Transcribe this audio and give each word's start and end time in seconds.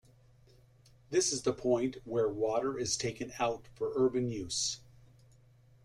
This 1.11 1.31
is 1.31 1.43
the 1.43 1.53
point 1.53 1.97
where 2.05 2.27
water 2.27 2.75
is 2.75 2.97
taken 2.97 3.31
out 3.37 3.67
for 3.75 3.93
urban 3.95 4.29
use. 4.31 4.79